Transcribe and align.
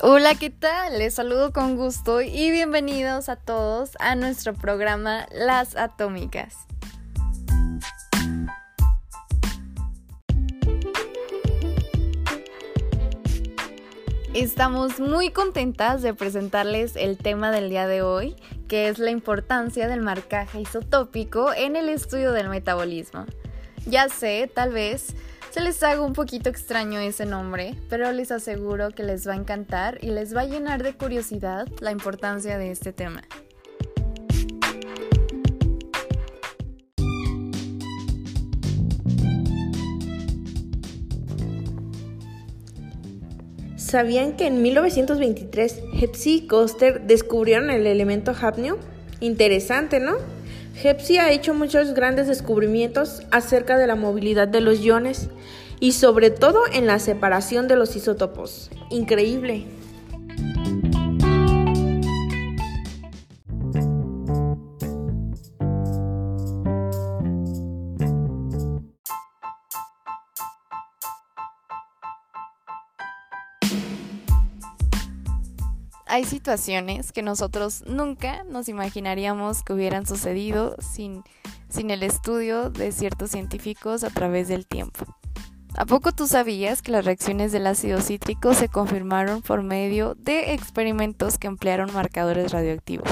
Hola, 0.00 0.36
¿qué 0.36 0.48
tal? 0.48 1.00
Les 1.00 1.14
saludo 1.14 1.52
con 1.52 1.76
gusto 1.76 2.20
y 2.20 2.52
bienvenidos 2.52 3.28
a 3.28 3.34
todos 3.34 3.96
a 3.98 4.14
nuestro 4.14 4.54
programa 4.54 5.26
Las 5.32 5.74
Atómicas. 5.74 6.54
Estamos 14.34 15.00
muy 15.00 15.30
contentas 15.32 16.00
de 16.02 16.14
presentarles 16.14 16.94
el 16.94 17.18
tema 17.18 17.50
del 17.50 17.68
día 17.68 17.88
de 17.88 18.02
hoy, 18.02 18.36
que 18.68 18.86
es 18.88 19.00
la 19.00 19.10
importancia 19.10 19.88
del 19.88 20.02
marcaje 20.02 20.60
isotópico 20.60 21.52
en 21.52 21.74
el 21.74 21.88
estudio 21.88 22.30
del 22.30 22.48
metabolismo. 22.48 23.26
Ya 23.84 24.08
sé, 24.08 24.48
tal 24.54 24.70
vez 24.70 25.16
se 25.58 25.64
les 25.64 25.82
haga 25.82 26.02
un 26.02 26.12
poquito 26.12 26.48
extraño 26.48 27.00
ese 27.00 27.26
nombre, 27.26 27.74
pero 27.90 28.12
les 28.12 28.30
aseguro 28.30 28.92
que 28.92 29.02
les 29.02 29.26
va 29.26 29.32
a 29.32 29.36
encantar 29.36 29.98
y 30.02 30.06
les 30.06 30.32
va 30.32 30.42
a 30.42 30.44
llenar 30.44 30.84
de 30.84 30.92
curiosidad 30.92 31.66
la 31.80 31.90
importancia 31.90 32.58
de 32.58 32.70
este 32.70 32.92
tema. 32.92 33.24
¿Sabían 43.74 44.36
que 44.36 44.46
en 44.46 44.62
1923 44.62 45.80
Hepsi 46.00 46.34
y 46.36 46.46
Coster 46.46 47.00
descubrieron 47.00 47.70
el 47.70 47.84
elemento 47.88 48.30
hafnio? 48.30 48.78
Interesante, 49.18 49.98
¿no? 49.98 50.37
Hepsi 50.82 51.18
ha 51.18 51.32
hecho 51.32 51.54
muchos 51.54 51.92
grandes 51.92 52.28
descubrimientos 52.28 53.22
acerca 53.32 53.76
de 53.76 53.88
la 53.88 53.96
movilidad 53.96 54.46
de 54.46 54.60
los 54.60 54.80
iones 54.80 55.28
y 55.80 55.92
sobre 55.92 56.30
todo 56.30 56.60
en 56.72 56.86
la 56.86 57.00
separación 57.00 57.66
de 57.66 57.76
los 57.76 57.96
isótopos. 57.96 58.70
Increíble. 58.90 59.77
Hay 76.08 76.24
situaciones 76.24 77.12
que 77.12 77.22
nosotros 77.22 77.84
nunca 77.86 78.44
nos 78.44 78.68
imaginaríamos 78.68 79.62
que 79.62 79.72
hubieran 79.72 80.06
sucedido 80.06 80.76
sin, 80.80 81.22
sin 81.68 81.90
el 81.90 82.02
estudio 82.02 82.70
de 82.70 82.92
ciertos 82.92 83.30
científicos 83.30 84.04
a 84.04 84.10
través 84.10 84.48
del 84.48 84.66
tiempo. 84.66 85.04
¿A 85.76 85.86
poco 85.86 86.12
tú 86.12 86.26
sabías 86.26 86.82
que 86.82 86.90
las 86.90 87.04
reacciones 87.04 87.52
del 87.52 87.66
ácido 87.66 88.00
cítrico 88.00 88.54
se 88.54 88.68
confirmaron 88.68 89.42
por 89.42 89.62
medio 89.62 90.14
de 90.16 90.54
experimentos 90.54 91.38
que 91.38 91.46
emplearon 91.46 91.92
marcadores 91.92 92.50
radioactivos? 92.50 93.10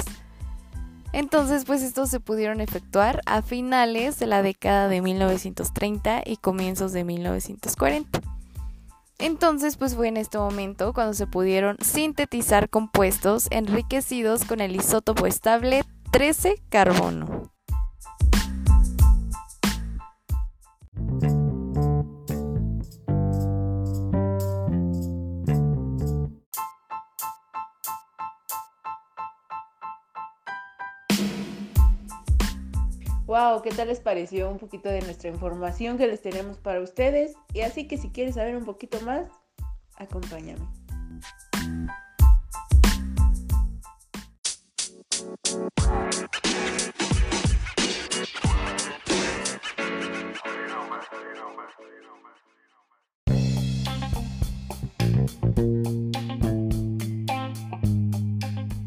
Entonces, 1.12 1.64
pues 1.64 1.82
estos 1.82 2.10
se 2.10 2.20
pudieron 2.20 2.60
efectuar 2.60 3.20
a 3.24 3.40
finales 3.40 4.18
de 4.18 4.26
la 4.26 4.42
década 4.42 4.88
de 4.88 5.00
1930 5.00 6.22
y 6.26 6.36
comienzos 6.38 6.92
de 6.92 7.04
1940. 7.04 8.35
Entonces, 9.18 9.76
pues 9.76 9.94
fue 9.94 10.08
en 10.08 10.16
este 10.16 10.38
momento 10.38 10.92
cuando 10.92 11.14
se 11.14 11.26
pudieron 11.26 11.76
sintetizar 11.80 12.68
compuestos 12.68 13.48
enriquecidos 13.50 14.44
con 14.44 14.60
el 14.60 14.76
isótopo 14.76 15.26
estable 15.26 15.84
13 16.12 16.62
carbono. 16.68 17.55
Wow, 33.36 33.60
¿qué 33.60 33.68
tal 33.68 33.88
les 33.88 34.00
pareció 34.00 34.50
un 34.50 34.56
poquito 34.56 34.88
de 34.88 35.02
nuestra 35.02 35.28
información 35.28 35.98
que 35.98 36.06
les 36.06 36.22
tenemos 36.22 36.56
para 36.56 36.80
ustedes? 36.80 37.34
Y 37.52 37.60
así 37.60 37.86
que 37.86 37.98
si 37.98 38.08
quieres 38.08 38.36
saber 38.36 38.56
un 38.56 38.64
poquito 38.64 38.98
más, 39.02 39.28
acompáñame. 39.98 40.66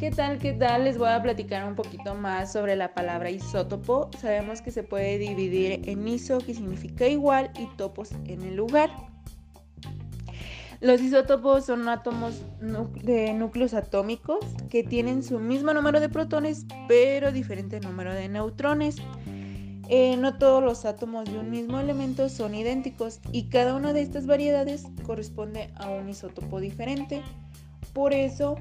¿Qué 0.10 0.16
tal? 0.16 0.40
¿Qué 0.40 0.54
tal? 0.54 0.86
Les 0.86 0.98
voy 0.98 1.10
a 1.10 1.22
platicar 1.22 1.68
un 1.68 1.76
poquito 1.76 2.16
más 2.16 2.52
sobre 2.52 2.76
la 2.76 2.96
palabra 2.96 3.30
isótopo. 3.30 4.10
Sabemos 4.18 4.60
que 4.60 4.72
se 4.72 4.82
puede 4.82 5.20
dividir 5.20 5.88
en 5.88 6.08
iso, 6.08 6.40
que 6.40 6.56
significa 6.56 7.08
igual, 7.08 7.52
y 7.60 7.68
topos 7.78 8.14
en 8.26 8.42
el 8.42 8.56
lugar. 8.56 8.90
Los 10.82 11.00
isótopos 11.00 11.68
son 11.68 11.88
átomos 11.88 12.42
de 13.04 13.34
núcleos 13.34 13.76
atómicos 13.76 14.40
que 14.72 14.82
tienen 14.82 15.22
su 15.22 15.38
mismo 15.38 15.76
número 15.76 16.00
de 16.00 16.10
protones, 16.10 16.66
pero 16.88 17.32
diferente 17.32 17.80
número 17.80 18.12
de 18.12 18.30
neutrones. 18.30 18.96
Eh, 19.90 20.18
no 20.18 20.40
todos 20.40 20.64
los 20.64 20.86
átomos 20.86 21.32
de 21.32 21.38
un 21.38 21.52
mismo 21.52 21.80
elemento 21.80 22.30
son 22.30 22.56
idénticos 22.56 23.20
y 23.32 23.50
cada 23.50 23.76
una 23.76 23.94
de 23.94 24.02
estas 24.02 24.26
variedades 24.26 24.88
corresponde 25.06 25.70
a 25.76 25.92
un 25.92 26.10
isótopo 26.10 26.60
diferente. 26.60 27.22
Por 27.94 28.14
eso 28.14 28.56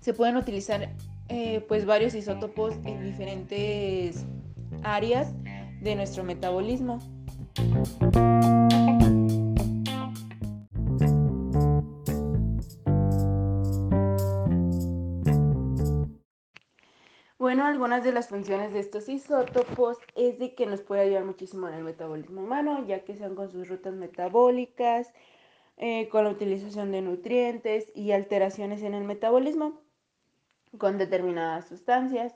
se 0.00 0.14
pueden 0.14 0.36
utilizar 0.36 0.88
eh, 1.28 1.64
pues 1.68 1.86
varios 1.86 2.14
isótopos 2.14 2.74
en 2.84 3.04
diferentes 3.04 4.24
áreas 4.82 5.32
de 5.80 5.94
nuestro 5.94 6.24
metabolismo. 6.24 6.98
Bueno, 17.38 17.64
algunas 17.64 18.04
de 18.04 18.12
las 18.12 18.28
funciones 18.28 18.72
de 18.72 18.80
estos 18.80 19.08
isótopos 19.08 19.98
es 20.14 20.38
de 20.38 20.54
que 20.54 20.66
nos 20.66 20.82
puede 20.82 21.02
ayudar 21.02 21.24
muchísimo 21.24 21.68
en 21.68 21.74
el 21.74 21.84
metabolismo 21.84 22.42
humano, 22.42 22.86
ya 22.86 23.04
que 23.04 23.16
sean 23.16 23.34
con 23.34 23.50
sus 23.50 23.68
rutas 23.68 23.94
metabólicas, 23.94 25.12
eh, 25.76 26.08
con 26.08 26.24
la 26.24 26.30
utilización 26.30 26.92
de 26.92 27.00
nutrientes 27.00 27.90
y 27.94 28.12
alteraciones 28.12 28.82
en 28.82 28.94
el 28.94 29.04
metabolismo 29.04 29.80
con 30.78 30.98
determinadas 30.98 31.66
sustancias. 31.68 32.34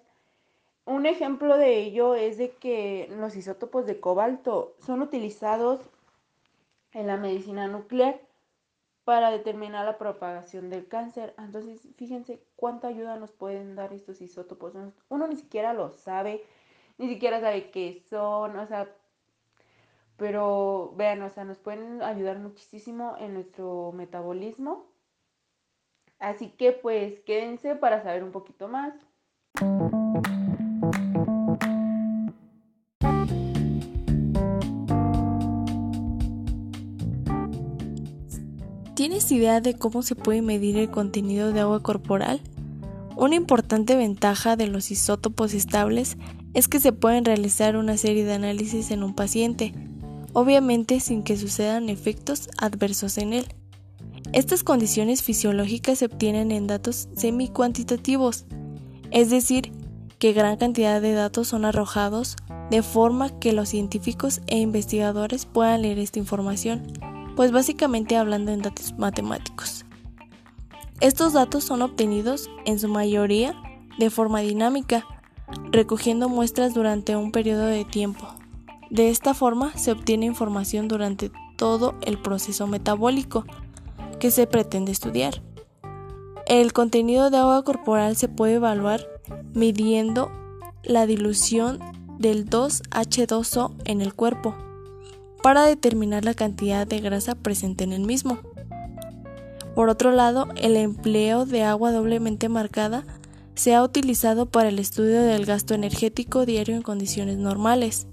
Un 0.86 1.06
ejemplo 1.06 1.56
de 1.56 1.78
ello 1.78 2.14
es 2.14 2.36
de 2.36 2.50
que 2.52 3.08
los 3.10 3.36
isótopos 3.36 3.86
de 3.86 4.00
cobalto 4.00 4.74
son 4.84 5.02
utilizados 5.02 5.80
en 6.92 7.06
la 7.06 7.16
medicina 7.16 7.68
nuclear 7.68 8.20
para 9.04 9.30
determinar 9.30 9.84
la 9.84 9.98
propagación 9.98 10.70
del 10.70 10.88
cáncer. 10.88 11.34
Entonces, 11.38 11.88
fíjense 11.96 12.42
cuánta 12.56 12.88
ayuda 12.88 13.16
nos 13.16 13.32
pueden 13.32 13.74
dar 13.76 13.92
estos 13.92 14.20
isótopos. 14.20 14.74
Uno 15.08 15.26
ni 15.26 15.36
siquiera 15.36 15.72
lo 15.72 15.90
sabe, 15.90 16.44
ni 16.98 17.08
siquiera 17.08 17.40
sabe 17.40 17.70
qué 17.70 18.02
son, 18.10 18.56
o 18.58 18.66
sea, 18.66 18.88
pero 20.16 20.92
vean, 20.96 21.22
o 21.22 21.30
sea, 21.30 21.44
nos 21.44 21.58
pueden 21.58 22.02
ayudar 22.02 22.38
muchísimo 22.38 23.16
en 23.18 23.34
nuestro 23.34 23.92
metabolismo 23.92 24.93
Así 26.18 26.50
que 26.50 26.72
pues 26.72 27.20
quédense 27.26 27.74
para 27.74 28.02
saber 28.02 28.24
un 28.24 28.32
poquito 28.32 28.68
más. 28.68 28.94
¿Tienes 38.94 39.30
idea 39.32 39.60
de 39.60 39.74
cómo 39.74 40.02
se 40.02 40.14
puede 40.14 40.40
medir 40.40 40.78
el 40.78 40.90
contenido 40.90 41.52
de 41.52 41.60
agua 41.60 41.82
corporal? 41.82 42.40
Una 43.16 43.34
importante 43.34 43.96
ventaja 43.96 44.56
de 44.56 44.66
los 44.66 44.90
isótopos 44.90 45.52
estables 45.52 46.16
es 46.54 46.68
que 46.68 46.80
se 46.80 46.92
pueden 46.92 47.24
realizar 47.24 47.76
una 47.76 47.96
serie 47.96 48.24
de 48.24 48.32
análisis 48.32 48.90
en 48.90 49.02
un 49.02 49.14
paciente, 49.14 49.74
obviamente 50.32 51.00
sin 51.00 51.22
que 51.22 51.36
sucedan 51.36 51.90
efectos 51.90 52.48
adversos 52.56 53.18
en 53.18 53.32
él. 53.34 53.46
Estas 54.34 54.64
condiciones 54.64 55.22
fisiológicas 55.22 56.00
se 56.00 56.06
obtienen 56.06 56.50
en 56.50 56.66
datos 56.66 57.08
semi-cuantitativos, 57.14 58.46
es 59.12 59.30
decir, 59.30 59.70
que 60.18 60.32
gran 60.32 60.56
cantidad 60.56 61.00
de 61.00 61.12
datos 61.12 61.46
son 61.46 61.64
arrojados 61.64 62.34
de 62.68 62.82
forma 62.82 63.38
que 63.38 63.52
los 63.52 63.68
científicos 63.68 64.40
e 64.48 64.58
investigadores 64.58 65.46
puedan 65.46 65.82
leer 65.82 66.00
esta 66.00 66.18
información, 66.18 66.82
pues 67.36 67.52
básicamente 67.52 68.16
hablando 68.16 68.50
en 68.50 68.62
datos 68.62 68.98
matemáticos. 68.98 69.84
Estos 70.98 71.32
datos 71.32 71.62
son 71.62 71.82
obtenidos 71.82 72.50
en 72.66 72.80
su 72.80 72.88
mayoría 72.88 73.54
de 73.98 74.10
forma 74.10 74.40
dinámica, 74.40 75.06
recogiendo 75.70 76.28
muestras 76.28 76.74
durante 76.74 77.14
un 77.14 77.30
periodo 77.30 77.66
de 77.66 77.84
tiempo. 77.84 78.26
De 78.90 79.10
esta 79.10 79.32
forma 79.32 79.72
se 79.78 79.92
obtiene 79.92 80.26
información 80.26 80.88
durante 80.88 81.30
todo 81.56 81.94
el 82.02 82.20
proceso 82.20 82.66
metabólico, 82.66 83.44
que 84.24 84.30
se 84.30 84.46
pretende 84.46 84.90
estudiar. 84.90 85.42
El 86.46 86.72
contenido 86.72 87.28
de 87.28 87.36
agua 87.36 87.62
corporal 87.62 88.16
se 88.16 88.26
puede 88.26 88.54
evaluar 88.54 89.06
midiendo 89.52 90.32
la 90.82 91.04
dilución 91.04 91.78
del 92.18 92.48
2H2O 92.48 93.74
en 93.84 94.00
el 94.00 94.14
cuerpo 94.14 94.56
para 95.42 95.66
determinar 95.66 96.24
la 96.24 96.32
cantidad 96.32 96.86
de 96.86 97.00
grasa 97.00 97.34
presente 97.34 97.84
en 97.84 97.92
el 97.92 98.06
mismo. 98.06 98.38
Por 99.74 99.90
otro 99.90 100.10
lado, 100.10 100.48
el 100.56 100.78
empleo 100.78 101.44
de 101.44 101.62
agua 101.62 101.92
doblemente 101.92 102.48
marcada 102.48 103.04
se 103.54 103.74
ha 103.74 103.82
utilizado 103.82 104.46
para 104.46 104.70
el 104.70 104.78
estudio 104.78 105.20
del 105.20 105.44
gasto 105.44 105.74
energético 105.74 106.46
diario 106.46 106.74
en 106.76 106.80
condiciones 106.80 107.36
normales. 107.36 108.06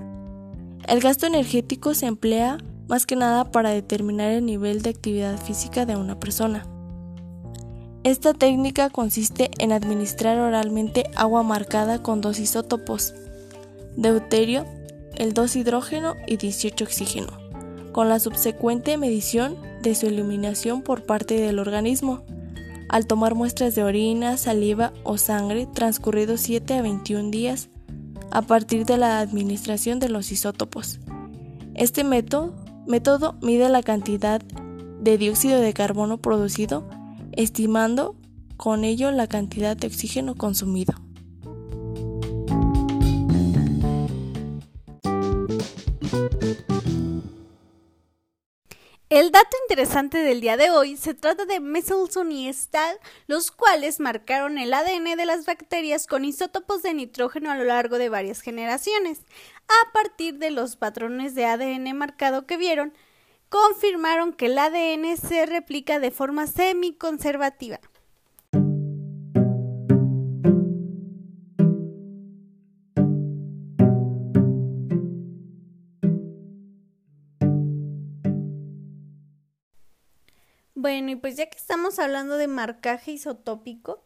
El 0.90 1.00
gasto 1.00 1.26
energético 1.26 1.94
se 1.94 2.08
emplea 2.08 2.58
más 2.92 3.06
que 3.06 3.16
nada 3.16 3.50
para 3.50 3.70
determinar 3.70 4.32
el 4.32 4.46
nivel 4.46 4.82
de 4.82 4.90
actividad 4.90 5.42
física 5.42 5.86
de 5.86 5.96
una 5.96 6.20
persona. 6.20 6.68
Esta 8.04 8.34
técnica 8.34 8.90
consiste 8.90 9.50
en 9.60 9.72
administrar 9.72 10.38
oralmente 10.38 11.10
agua 11.16 11.42
marcada 11.42 12.04
con 12.04 12.20
dos 12.20 12.38
isótopos, 12.38 13.14
deuterio, 13.96 14.66
el 15.16 15.34
2 15.34 15.56
hidrógeno 15.56 16.16
y 16.28 16.36
18 16.36 16.84
oxígeno, 16.84 17.30
con 17.94 18.10
la 18.10 18.20
subsecuente 18.20 18.98
medición 18.98 19.56
de 19.82 19.96
su 19.96 20.08
eliminación 20.08 20.82
por 20.82 21.06
parte 21.06 21.40
del 21.40 21.60
organismo, 21.60 22.26
al 22.90 23.08
tomar 23.08 23.36
muestras 23.36 23.74
de 23.74 23.86
orina, 23.86 24.36
saliva 24.36 24.92
o 25.06 25.18
sangre 25.18 25.66
transcurridos 25.74 26.42
7 26.42 26.74
a 26.74 26.82
21 26.82 27.32
días 27.32 27.70
a 28.32 28.42
partir 28.42 28.86
de 28.86 28.98
la 28.98 29.22
administración 29.22 30.00
de 30.00 30.10
los 30.10 30.30
isótopos. 30.34 31.00
Este 31.74 32.04
método, 32.04 32.54
método 32.92 33.36
mide 33.42 33.70
la 33.70 33.82
cantidad 33.82 34.42
de 34.42 35.18
dióxido 35.18 35.62
de 35.62 35.74
carbono 35.74 36.18
producido, 36.18 36.86
estimando 37.32 38.16
con 38.58 38.84
ello 38.84 39.12
la 39.12 39.28
cantidad 39.28 39.78
de 39.78 39.88
oxígeno 39.88 40.36
consumido. 40.36 40.94
El 49.12 49.30
dato 49.30 49.58
interesante 49.64 50.20
del 50.20 50.40
día 50.40 50.56
de 50.56 50.70
hoy 50.70 50.96
se 50.96 51.14
trata 51.14 51.44
de 51.44 51.60
Messelson 51.60 52.32
y 52.32 52.48
Stahl, 52.54 52.98
los 53.28 53.52
cuales 53.52 54.00
marcaron 54.00 54.58
el 54.58 54.74
ADN 54.74 55.18
de 55.18 55.26
las 55.26 55.46
bacterias 55.46 56.08
con 56.08 56.24
isótopos 56.24 56.82
de 56.82 56.94
nitrógeno 56.94 57.52
a 57.52 57.58
lo 57.58 57.66
largo 57.66 57.98
de 57.98 58.08
varias 58.08 58.40
generaciones. 58.40 59.26
A 59.68 59.92
partir 59.92 60.38
de 60.38 60.50
los 60.50 60.78
patrones 60.78 61.36
de 61.36 61.44
ADN 61.44 61.94
marcado 61.94 62.48
que 62.48 62.56
vieron, 62.56 62.94
confirmaron 63.50 64.32
que 64.32 64.46
el 64.46 64.58
ADN 64.58 65.18
se 65.18 65.46
replica 65.46 66.00
de 66.00 66.12
forma 66.12 66.48
semiconservativa. 66.48 67.82
Bueno, 80.82 81.12
y 81.12 81.16
pues 81.16 81.38
ya 81.38 81.46
que 81.46 81.60
estamos 81.60 82.00
hablando 82.00 82.38
de 82.38 82.48
marcaje 82.48 83.12
isotópico, 83.12 84.04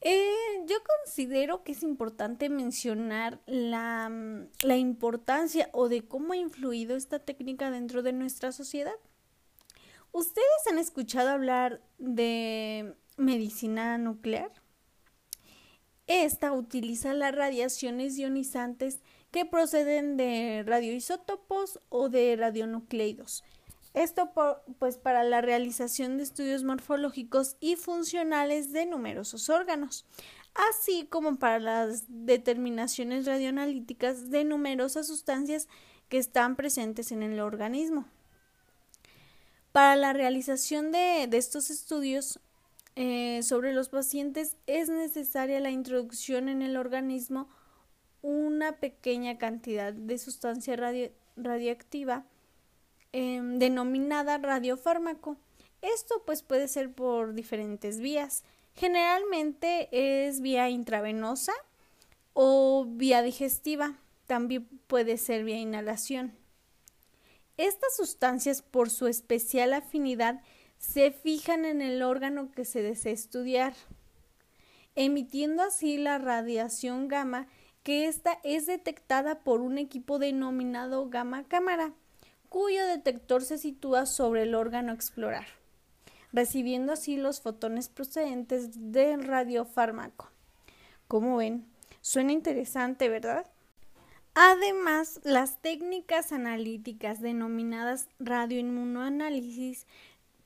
eh, 0.00 0.32
yo 0.66 0.76
considero 0.82 1.62
que 1.62 1.72
es 1.72 1.82
importante 1.82 2.48
mencionar 2.48 3.42
la, 3.44 4.08
mm, 4.08 4.48
la 4.62 4.78
importancia 4.78 5.68
o 5.72 5.90
de 5.90 6.00
cómo 6.08 6.32
ha 6.32 6.38
influido 6.38 6.96
esta 6.96 7.18
técnica 7.18 7.70
dentro 7.70 8.02
de 8.02 8.14
nuestra 8.14 8.50
sociedad. 8.50 8.94
¿Ustedes 10.10 10.66
han 10.70 10.78
escuchado 10.78 11.28
hablar 11.28 11.82
de 11.98 12.94
medicina 13.18 13.98
nuclear? 13.98 14.52
Esta 16.06 16.54
utiliza 16.54 17.12
las 17.12 17.34
radiaciones 17.34 18.16
ionizantes 18.16 19.02
que 19.30 19.44
proceden 19.44 20.16
de 20.16 20.62
radioisótopos 20.66 21.78
o 21.90 22.08
de 22.08 22.36
radionucleidos 22.36 23.44
esto 23.94 24.32
pues 24.78 24.98
para 24.98 25.22
la 25.22 25.40
realización 25.40 26.16
de 26.16 26.24
estudios 26.24 26.64
morfológicos 26.64 27.56
y 27.60 27.76
funcionales 27.76 28.72
de 28.72 28.86
numerosos 28.86 29.48
órganos, 29.48 30.04
así 30.70 31.06
como 31.08 31.36
para 31.36 31.60
las 31.60 32.04
determinaciones 32.08 33.24
radioanalíticas 33.24 34.30
de 34.30 34.44
numerosas 34.44 35.06
sustancias 35.06 35.68
que 36.08 36.18
están 36.18 36.56
presentes 36.56 37.12
en 37.12 37.22
el 37.22 37.40
organismo. 37.40 38.06
Para 39.70 39.96
la 39.96 40.12
realización 40.12 40.92
de, 40.92 41.24
estos 41.32 41.70
estudios 41.70 42.40
eh, 42.96 43.42
sobre 43.42 43.72
los 43.72 43.88
pacientes 43.88 44.56
es 44.66 44.88
necesaria 44.88 45.60
la 45.60 45.70
introducción 45.70 46.48
en 46.48 46.62
el 46.62 46.76
organismo 46.76 47.48
una 48.22 48.72
pequeña 48.72 49.36
cantidad 49.36 49.92
de 49.92 50.16
sustancia 50.18 50.76
radioactiva 51.36 52.24
Em, 53.16 53.60
denominada 53.60 54.38
radiofármaco. 54.38 55.36
Esto 55.82 56.24
pues 56.26 56.42
puede 56.42 56.66
ser 56.66 56.92
por 56.92 57.34
diferentes 57.34 58.00
vías. 58.00 58.42
Generalmente 58.74 59.88
es 59.92 60.40
vía 60.40 60.68
intravenosa 60.68 61.52
o 62.32 62.84
vía 62.88 63.22
digestiva. 63.22 64.00
También 64.26 64.66
puede 64.88 65.16
ser 65.16 65.44
vía 65.44 65.60
inhalación. 65.60 66.34
Estas 67.56 67.94
sustancias 67.94 68.62
por 68.62 68.90
su 68.90 69.06
especial 69.06 69.74
afinidad 69.74 70.42
se 70.78 71.12
fijan 71.12 71.64
en 71.66 71.82
el 71.82 72.02
órgano 72.02 72.50
que 72.50 72.64
se 72.64 72.82
desea 72.82 73.12
estudiar, 73.12 73.74
emitiendo 74.96 75.62
así 75.62 75.98
la 75.98 76.18
radiación 76.18 77.06
gamma 77.06 77.46
que 77.84 78.08
ésta 78.08 78.40
es 78.42 78.66
detectada 78.66 79.44
por 79.44 79.60
un 79.60 79.78
equipo 79.78 80.18
denominado 80.18 81.08
gamma 81.08 81.44
cámara 81.44 81.94
cuyo 82.54 82.86
detector 82.86 83.42
se 83.42 83.58
sitúa 83.58 84.06
sobre 84.06 84.42
el 84.42 84.54
órgano 84.54 84.92
a 84.92 84.94
explorar, 84.94 85.44
recibiendo 86.32 86.92
así 86.92 87.16
los 87.16 87.40
fotones 87.40 87.88
procedentes 87.88 88.92
del 88.92 89.24
radiofármaco. 89.24 90.30
Como 91.08 91.38
ven, 91.38 91.66
suena 92.00 92.30
interesante, 92.30 93.08
¿verdad? 93.08 93.44
Además, 94.34 95.18
las 95.24 95.60
técnicas 95.62 96.30
analíticas 96.30 97.20
denominadas 97.20 98.08
radioinmunoanálisis 98.20 99.88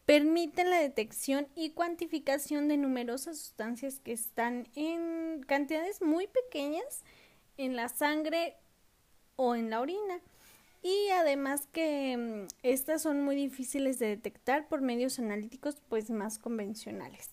permiten 0.06 0.70
la 0.70 0.78
detección 0.78 1.46
y 1.54 1.72
cuantificación 1.72 2.68
de 2.68 2.78
numerosas 2.78 3.36
sustancias 3.36 4.00
que 4.00 4.12
están 4.12 4.66
en 4.74 5.44
cantidades 5.46 6.00
muy 6.00 6.26
pequeñas 6.26 7.04
en 7.58 7.76
la 7.76 7.90
sangre 7.90 8.56
o 9.36 9.54
en 9.54 9.68
la 9.68 9.82
orina 9.82 10.22
y 10.82 11.08
además 11.10 11.66
que 11.72 12.16
mm, 12.16 12.48
estas 12.62 13.02
son 13.02 13.22
muy 13.22 13.36
difíciles 13.36 13.98
de 13.98 14.06
detectar 14.06 14.68
por 14.68 14.80
medios 14.80 15.18
analíticos 15.18 15.76
pues 15.88 16.10
más 16.10 16.38
convencionales. 16.38 17.30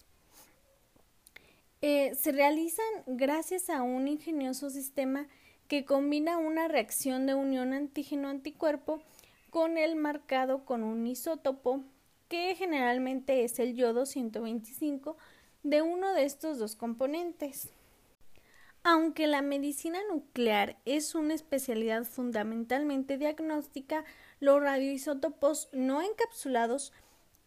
Eh, 1.81 2.15
se 2.15 2.31
realizan 2.31 2.85
gracias 3.05 3.69
a 3.69 3.83
un 3.83 4.07
ingenioso 4.07 4.69
sistema 4.69 5.27
que 5.67 5.85
combina 5.85 6.37
una 6.37 6.67
reacción 6.67 7.25
de 7.25 7.35
unión 7.35 7.73
antígeno-anticuerpo 7.73 9.01
con 9.49 9.77
el 9.77 9.95
marcado 9.95 10.65
con 10.65 10.83
un 10.83 11.05
isótopo 11.07 11.83
que 12.27 12.55
generalmente 12.55 13.43
es 13.43 13.59
el 13.59 13.75
yodo 13.75 14.05
125 14.05 15.17
de 15.63 15.81
uno 15.81 16.13
de 16.13 16.25
estos 16.25 16.59
dos 16.59 16.75
componentes. 16.75 17.69
Aunque 18.88 19.25
la 19.25 19.42
medicina 19.42 19.98
nuclear 20.12 20.77
es 20.86 21.15
una 21.15 21.34
especialidad 21.34 22.04
fundamentalmente 22.04 23.18
diagnóstica, 23.18 24.06
los 24.39 24.62
radioisótopos 24.62 25.70
no 25.74 26.04
encapsulados 26.04 26.94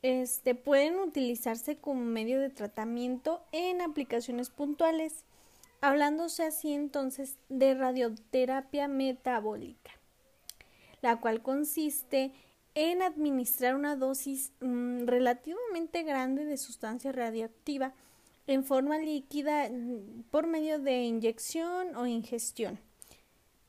este, 0.02 0.56
pueden 0.56 0.98
utilizarse 0.98 1.76
como 1.76 2.00
medio 2.00 2.40
de 2.40 2.50
tratamiento 2.50 3.40
en 3.52 3.82
aplicaciones 3.82 4.50
puntuales, 4.50 5.24
hablándose 5.80 6.42
así 6.42 6.72
entonces 6.72 7.36
de 7.48 7.72
radioterapia 7.74 8.88
metabólica, 8.88 9.92
la 11.02 11.20
cual 11.20 11.40
consiste 11.40 12.32
en 12.74 13.00
administrar 13.00 13.76
una 13.76 13.94
dosis 13.94 14.50
mm, 14.58 15.06
relativamente 15.06 16.02
grande 16.02 16.44
de 16.44 16.56
sustancia 16.56 17.12
radioactiva 17.12 17.94
en 18.48 18.64
forma 18.64 18.98
líquida 18.98 19.68
mm, 19.68 20.24
por 20.30 20.48
medio 20.48 20.80
de 20.80 21.02
inyección 21.02 21.94
o 21.94 22.06
ingestión. 22.06 22.80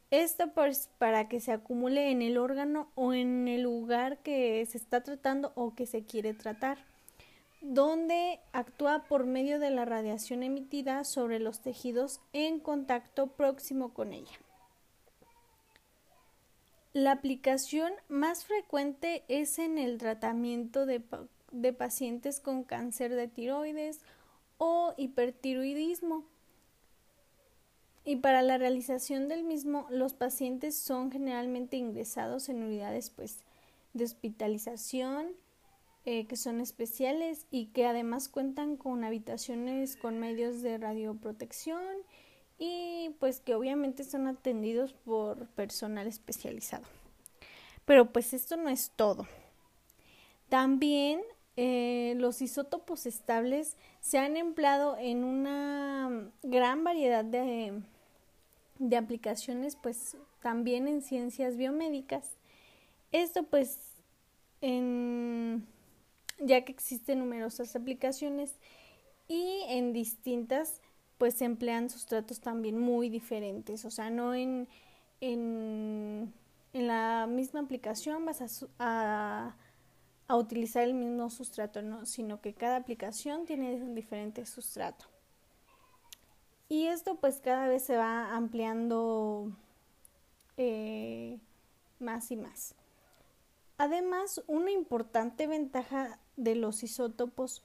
Esto 0.10 0.52
pues 0.56 0.90
para 0.98 1.28
que 1.28 1.40
se 1.40 1.52
acumule 1.52 2.10
en 2.10 2.24
el 2.24 2.38
órgano 2.38 2.90
o 2.96 3.14
en 3.14 3.48
el 3.48 3.62
lugar 3.62 4.24
que 4.24 4.66
se 4.66 4.80
está 4.80 5.04
tratando 5.04 5.52
o 5.54 5.76
que 5.76 5.86
se 5.86 6.04
quiere 6.04 6.34
tratar, 6.34 6.80
donde 7.62 8.40
actúa 8.54 9.04
por 9.04 9.26
medio 9.26 9.60
de 9.60 9.70
la 9.70 9.86
radiación 9.86 10.42
emitida 10.42 11.04
sobre 11.04 11.40
los 11.40 11.60
tejidos 11.60 12.22
en 12.34 12.60
contacto 12.60 13.28
próximo 13.28 13.94
con 13.94 14.14
ella. 14.14 14.40
La 16.94 17.12
aplicación 17.12 17.92
más 18.08 18.46
frecuente 18.46 19.24
es 19.28 19.60
en 19.60 19.78
el 19.78 20.00
tratamiento 20.00 20.88
de, 20.88 21.04
de 21.52 21.74
pacientes 21.74 22.40
con 22.40 22.64
cáncer 22.64 23.14
de 23.14 23.28
tiroides 23.28 24.00
o 24.60 24.94
hipertiroidismo. 24.98 26.26
Y 28.06 28.18
para 28.18 28.44
la 28.44 28.60
realización 28.60 29.28
del 29.28 29.44
mismo, 29.44 29.88
los 29.90 30.14
pacientes 30.14 30.76
son 30.76 31.12
generalmente 31.12 31.78
ingresados 31.78 32.50
en 32.50 32.62
unidades 32.64 33.10
pues, 33.10 33.40
de 33.94 34.04
hospitalización, 34.04 35.28
eh, 36.06 36.28
que 36.28 36.36
son 36.36 36.62
especiales 36.62 37.46
y 37.52 37.68
que 37.68 37.86
además 37.86 38.30
cuentan 38.30 38.78
con 38.78 39.04
habitaciones 39.04 39.96
con 39.98 40.20
medios 40.20 40.62
de 40.62 40.78
radioprotección 40.78 41.84
y 42.58 43.16
pues 43.20 43.40
que 43.40 43.56
obviamente 43.56 44.04
son 44.04 44.28
atendidos 44.28 44.94
por 44.94 45.48
personal 45.50 46.08
especializado. 46.08 46.86
Pero 47.86 48.12
pues 48.12 48.34
esto 48.34 48.58
no 48.58 48.70
es 48.70 48.92
todo. 48.96 49.28
También 50.50 51.22
eh, 51.62 52.14
los 52.16 52.42
isótopos 52.42 53.06
estables 53.06 53.76
se 54.00 54.18
han 54.18 54.38
empleado 54.38 54.96
en 54.98 55.26
una 55.26 56.32
gran 56.42 56.86
variedad 56.86 57.26
de, 57.26 57.82
de 58.78 58.96
aplicaciones, 58.96 59.76
pues 59.76 60.16
también 60.42 60.88
en 60.88 61.02
ciencias 61.02 61.58
biomédicas. 61.58 62.38
Esto 63.12 63.44
pues 63.44 63.78
en, 64.62 65.68
ya 66.40 66.64
que 66.64 66.72
existen 66.72 67.20
numerosas 67.20 67.76
aplicaciones 67.76 68.54
y 69.28 69.64
en 69.68 69.92
distintas 69.92 70.80
pues 71.18 71.34
se 71.34 71.44
emplean 71.44 71.90
sustratos 71.90 72.40
también 72.40 72.80
muy 72.80 73.10
diferentes, 73.10 73.84
o 73.84 73.92
sea, 73.92 74.10
no 74.10 74.34
en, 74.34 74.70
en, 75.20 76.34
en 76.72 76.88
la 76.88 77.28
misma 77.28 77.60
aplicación 77.60 78.24
vas 78.24 78.42
a, 78.42 78.48
a 78.80 79.56
a 80.30 80.38
utilizar 80.38 80.84
el 80.84 80.94
mismo 80.94 81.30
sustrato, 81.32 81.82
¿no? 81.82 82.06
sino 82.06 82.40
que 82.40 82.54
cada 82.54 82.78
aplicación 82.78 83.46
tiene 83.46 83.74
un 83.82 83.96
diferente 83.96 84.46
sustrato. 84.46 85.06
Y 86.70 86.86
esto 86.86 87.16
pues 87.16 87.42
cada 87.42 87.68
vez 87.68 87.82
se 87.82 87.98
va 87.98 88.36
ampliando 88.36 89.52
eh, 90.56 91.40
más 92.00 92.30
y 92.30 92.36
más. 92.36 92.76
Además, 93.80 94.44
una 94.46 94.70
importante 94.70 95.48
ventaja 95.48 96.20
de 96.38 96.54
los 96.54 96.84
isótopos 96.84 97.64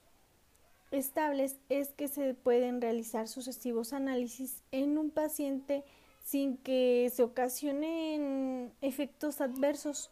estables 0.90 1.58
es 1.68 1.90
que 1.90 2.08
se 2.08 2.32
pueden 2.32 2.80
realizar 2.80 3.28
sucesivos 3.28 3.92
análisis 3.92 4.62
en 4.72 4.96
un 4.96 5.10
paciente 5.10 5.84
sin 6.24 6.56
que 6.56 7.12
se 7.14 7.24
ocasionen 7.24 8.72
efectos 8.80 9.42
adversos 9.42 10.10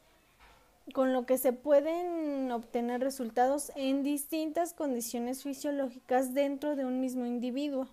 con 0.94 1.12
lo 1.12 1.26
que 1.26 1.38
se 1.38 1.52
pueden 1.52 2.50
obtener 2.50 3.00
resultados 3.00 3.72
en 3.76 4.02
distintas 4.02 4.74
condiciones 4.74 5.42
fisiológicas 5.42 6.34
dentro 6.34 6.76
de 6.76 6.84
un 6.84 7.00
mismo 7.00 7.24
individuo. 7.24 7.88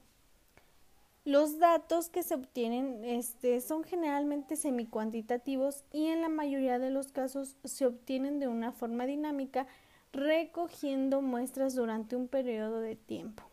Los 1.26 1.60
datos 1.60 2.10
que 2.10 2.24
se 2.24 2.34
obtienen 2.34 3.04
este, 3.06 3.62
son 3.62 3.84
generalmente 3.84 4.56
semicuantitativos 4.56 5.84
y 5.92 6.08
en 6.08 6.22
la 6.22 6.30
mayoría 6.30 6.80
de 6.80 6.90
los 6.90 7.12
casos 7.12 7.56
se 7.64 7.86
obtienen 7.86 8.40
de 8.40 8.48
una 8.48 8.72
forma 8.72 9.06
dinámica 9.06 9.68
recogiendo 10.12 11.22
muestras 11.22 11.76
durante 11.76 12.16
un 12.16 12.28
periodo 12.28 12.80
de 12.80 12.96
tiempo. 12.96 13.44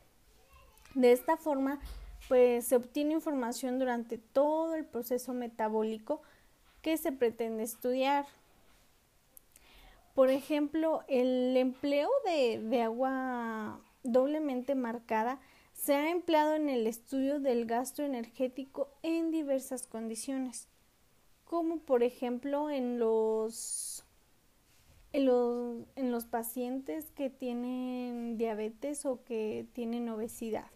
De 0.95 1.13
esta 1.13 1.37
forma, 1.37 1.81
pues 2.29 2.67
se 2.67 2.77
obtiene 2.77 3.13
información 3.13 3.79
durante 3.79 4.17
todo 4.17 4.75
el 4.75 4.87
proceso 4.87 5.35
metabólico 5.35 6.23
que 6.81 6.97
se 6.97 7.13
pretende 7.13 7.63
estudiar. 7.65 8.27
Por 10.17 10.31
ejemplo, 10.31 11.05
el 11.09 11.55
empleo 11.59 12.09
de, 12.25 12.81
agua 12.81 13.79
doblemente 14.03 14.75
marcada 14.75 15.39
se 15.75 15.95
ha 15.95 16.11
empleado 16.11 16.55
en 16.55 16.71
el 16.71 16.87
estudio 16.87 17.39
del 17.39 17.67
gasto 17.67 18.03
energético 18.03 18.89
en 19.03 19.31
diversas 19.31 19.87
condiciones, 19.87 20.69
como 21.45 21.81
por 21.81 22.03
ejemplo 22.03 22.71
en 22.71 22.99
los, 22.99 24.07
en 25.13 25.27
los, 25.27 25.85
en 25.97 26.11
los 26.11 26.25
pacientes 26.25 27.11
que 27.15 27.29
tienen 27.29 28.39
diabetes 28.39 29.05
o 29.05 29.23
que 29.23 29.67
tienen 29.75 30.09
obesidad. 30.09 30.71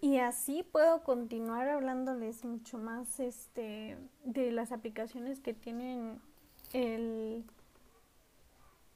Y 0.00 0.16
así 0.16 0.62
puedo 0.62 1.04
continuar 1.04 1.68
hablándoles 1.68 2.42
mucho 2.42 2.78
más 2.78 3.20
este, 3.20 3.98
de 4.24 4.50
las 4.50 4.72
aplicaciones 4.72 5.40
que 5.40 5.52
tienen 5.52 6.22
el 6.72 7.44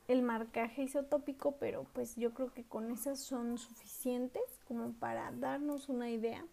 el 0.08 0.22
marcaje 0.22 0.82
isotópico, 0.82 1.56
pero 1.58 1.86
pues 1.92 2.16
yo 2.16 2.32
creo 2.34 2.52
que 2.52 2.64
con 2.64 2.90
esas 2.90 3.20
son 3.20 3.58
suficientes 3.58 4.42
como 4.66 4.92
para 4.92 5.30
darnos 5.32 5.88
una 5.88 6.10
idea 6.10 6.44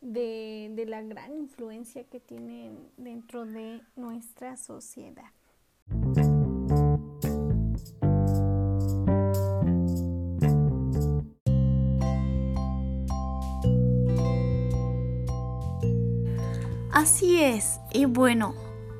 de, 0.00 0.72
de 0.74 0.86
la 0.86 1.02
gran 1.02 1.34
influencia 1.36 2.04
que 2.04 2.20
tienen 2.20 2.76
dentro 2.96 3.44
de 3.46 3.80
nuestra 3.96 4.56
sociedad. 4.56 5.30
Así 16.92 17.40
es, 17.40 17.80
y 17.92 18.04
bueno, 18.04 18.54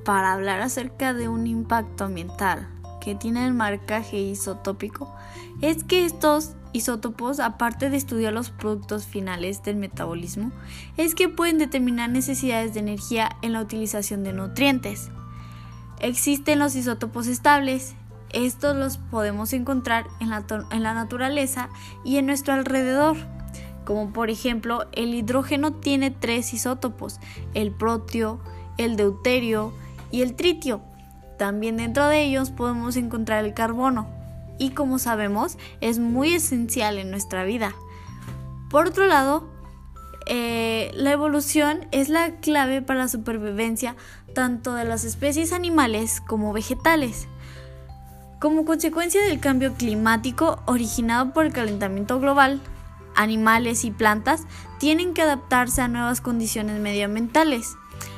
para 0.04 0.32
hablar 0.32 0.60
acerca 0.60 1.14
de 1.14 1.28
un 1.28 1.46
impacto 1.46 2.04
ambiental 2.04 2.81
que 3.02 3.16
tiene 3.16 3.44
el 3.44 3.52
marcaje 3.52 4.16
isotópico 4.18 5.12
es 5.60 5.82
que 5.82 6.04
estos 6.04 6.52
isótopos, 6.72 7.40
aparte 7.40 7.90
de 7.90 7.96
estudiar 7.96 8.32
los 8.32 8.50
productos 8.50 9.06
finales 9.06 9.62
del 9.64 9.76
metabolismo, 9.76 10.52
es 10.96 11.16
que 11.16 11.28
pueden 11.28 11.58
determinar 11.58 12.10
necesidades 12.10 12.74
de 12.74 12.80
energía 12.80 13.36
en 13.42 13.54
la 13.54 13.60
utilización 13.60 14.22
de 14.22 14.32
nutrientes. 14.32 15.10
Existen 15.98 16.60
los 16.60 16.76
isótopos 16.76 17.26
estables, 17.26 17.96
estos 18.32 18.76
los 18.76 18.98
podemos 18.98 19.52
encontrar 19.52 20.06
en 20.20 20.30
la, 20.30 20.44
en 20.70 20.82
la 20.84 20.94
naturaleza 20.94 21.70
y 22.04 22.18
en 22.18 22.26
nuestro 22.26 22.54
alrededor, 22.54 23.16
como 23.84 24.12
por 24.12 24.30
ejemplo 24.30 24.86
el 24.92 25.12
hidrógeno 25.12 25.72
tiene 25.72 26.12
tres 26.12 26.54
isótopos, 26.54 27.18
el 27.52 27.72
protio, 27.72 28.40
el 28.78 28.96
deuterio 28.96 29.72
y 30.12 30.22
el 30.22 30.34
tritio. 30.34 30.82
También 31.42 31.76
dentro 31.76 32.06
de 32.06 32.22
ellos 32.22 32.50
podemos 32.52 32.94
encontrar 32.94 33.44
el 33.44 33.52
carbono 33.52 34.06
y 34.58 34.70
como 34.70 35.00
sabemos 35.00 35.58
es 35.80 35.98
muy 35.98 36.34
esencial 36.34 36.98
en 36.98 37.10
nuestra 37.10 37.42
vida. 37.42 37.74
Por 38.70 38.86
otro 38.86 39.06
lado, 39.06 39.50
eh, 40.28 40.92
la 40.94 41.10
evolución 41.10 41.88
es 41.90 42.08
la 42.08 42.36
clave 42.36 42.80
para 42.80 43.00
la 43.00 43.08
supervivencia 43.08 43.96
tanto 44.36 44.74
de 44.74 44.84
las 44.84 45.02
especies 45.02 45.52
animales 45.52 46.20
como 46.20 46.52
vegetales. 46.52 47.26
Como 48.40 48.64
consecuencia 48.64 49.20
del 49.24 49.40
cambio 49.40 49.74
climático 49.74 50.62
originado 50.66 51.32
por 51.32 51.44
el 51.44 51.52
calentamiento 51.52 52.20
global, 52.20 52.60
animales 53.16 53.84
y 53.84 53.90
plantas 53.90 54.44
tienen 54.78 55.12
que 55.12 55.22
adaptarse 55.22 55.82
a 55.82 55.88
nuevas 55.88 56.20
condiciones 56.20 56.78
medioambientales. 56.78 57.74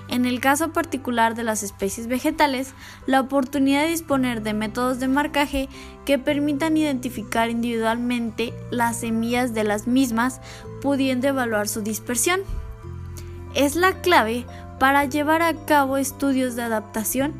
En 0.08 0.26
el 0.26 0.40
caso 0.40 0.72
particular 0.72 1.34
de 1.34 1.44
las 1.44 1.62
especies 1.62 2.06
vegetales, 2.06 2.74
la 3.06 3.20
oportunidad 3.20 3.82
de 3.82 3.90
disponer 3.90 4.42
de 4.42 4.52
métodos 4.52 5.00
de 5.00 5.08
marcaje 5.08 5.68
que 6.04 6.18
permitan 6.18 6.76
identificar 6.76 7.50
individualmente 7.50 8.52
las 8.70 9.00
semillas 9.00 9.54
de 9.54 9.64
las 9.64 9.86
mismas, 9.86 10.40
pudiendo 10.82 11.28
evaluar 11.28 11.68
su 11.68 11.80
dispersión. 11.80 12.40
Es 13.54 13.76
la 13.76 14.00
clave 14.02 14.44
para 14.78 15.04
llevar 15.04 15.42
a 15.42 15.54
cabo 15.64 15.96
estudios 15.96 16.56
de 16.56 16.62
adaptación 16.62 17.32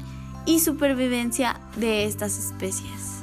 y 0.46 0.60
supervivencia 0.60 1.60
de 1.76 2.04
estas 2.04 2.38
especies. 2.38 3.13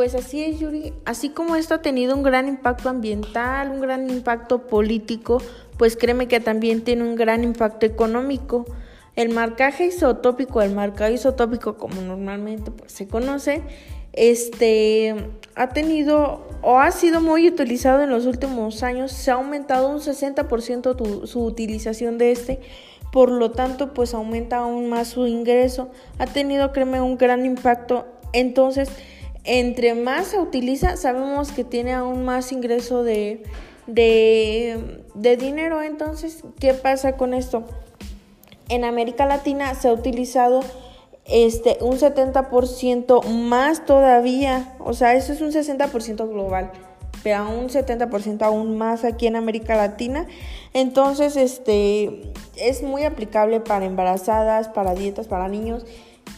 Pues 0.00 0.14
así 0.14 0.42
es, 0.42 0.58
Yuri. 0.58 0.94
Así 1.04 1.28
como 1.28 1.56
esto 1.56 1.74
ha 1.74 1.82
tenido 1.82 2.16
un 2.16 2.22
gran 2.22 2.48
impacto 2.48 2.88
ambiental, 2.88 3.70
un 3.70 3.82
gran 3.82 4.08
impacto 4.08 4.66
político, 4.66 5.42
pues 5.76 5.94
créeme 5.94 6.26
que 6.26 6.40
también 6.40 6.80
tiene 6.80 7.02
un 7.02 7.16
gran 7.16 7.44
impacto 7.44 7.84
económico. 7.84 8.64
El 9.14 9.28
marcaje 9.28 9.84
isotópico, 9.84 10.62
el 10.62 10.74
marcado 10.74 11.12
isotópico 11.12 11.76
como 11.76 12.00
normalmente 12.00 12.70
pues, 12.70 12.92
se 12.92 13.08
conoce, 13.08 13.60
este 14.14 15.14
ha 15.54 15.68
tenido 15.68 16.48
o 16.62 16.78
ha 16.78 16.92
sido 16.92 17.20
muy 17.20 17.46
utilizado 17.46 18.02
en 18.02 18.08
los 18.08 18.24
últimos 18.24 18.82
años, 18.82 19.12
se 19.12 19.30
ha 19.30 19.34
aumentado 19.34 19.90
un 19.90 19.98
60% 19.98 21.26
su 21.26 21.44
utilización 21.44 22.16
de 22.16 22.32
este, 22.32 22.60
por 23.12 23.30
lo 23.30 23.50
tanto 23.50 23.92
pues 23.92 24.14
aumenta 24.14 24.60
aún 24.60 24.88
más 24.88 25.08
su 25.08 25.26
ingreso, 25.26 25.90
ha 26.18 26.24
tenido 26.24 26.72
créeme 26.72 27.02
un 27.02 27.18
gran 27.18 27.44
impacto, 27.44 28.06
entonces 28.32 28.88
entre 29.52 29.94
más 29.94 30.28
se 30.28 30.38
utiliza, 30.38 30.96
sabemos 30.96 31.50
que 31.50 31.64
tiene 31.64 31.92
aún 31.92 32.24
más 32.24 32.52
ingreso 32.52 33.02
de, 33.02 33.42
de, 33.88 35.36
dinero. 35.36 35.82
Entonces, 35.82 36.44
¿qué 36.60 36.72
pasa 36.72 37.16
con 37.16 37.34
esto? 37.34 37.64
En 38.68 38.84
América 38.84 39.26
Latina 39.26 39.74
se 39.74 39.88
ha 39.88 39.92
utilizado 39.92 40.60
este, 41.24 41.78
un 41.80 41.98
70% 41.98 43.24
más 43.26 43.84
todavía, 43.84 44.76
o 44.78 44.92
sea, 44.92 45.14
eso 45.14 45.32
es 45.32 45.40
un 45.40 45.50
60% 45.50 46.28
global, 46.28 46.70
pero 47.24 47.50
un 47.50 47.70
70% 47.70 48.42
aún 48.42 48.78
más 48.78 49.02
aquí 49.02 49.26
en 49.26 49.34
América 49.34 49.74
Latina. 49.74 50.28
Entonces, 50.74 51.36
este, 51.36 52.32
es 52.56 52.84
muy 52.84 53.02
aplicable 53.02 53.58
para 53.58 53.84
embarazadas, 53.84 54.68
para 54.68 54.94
dietas, 54.94 55.26
para 55.26 55.48
niños. 55.48 55.84